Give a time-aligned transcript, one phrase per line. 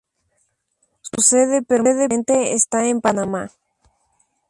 [1.01, 3.51] Su sede permanente está en Panamá.